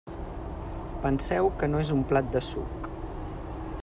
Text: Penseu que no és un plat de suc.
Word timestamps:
Penseu 1.03 1.51
que 1.59 1.69
no 1.73 1.83
és 1.85 1.93
un 1.97 2.01
plat 2.13 2.33
de 2.37 2.41
suc. 2.51 2.89